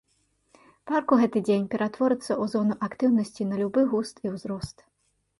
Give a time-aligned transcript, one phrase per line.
[0.91, 4.77] Парк у гэты дзень ператворыцца ў зону актыўнасці на любы густ і ўзрост.